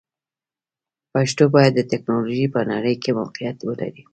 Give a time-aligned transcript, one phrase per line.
[1.13, 4.03] پښتو باید د ټکنالوژۍ په نړۍ کې موقعیت ولري.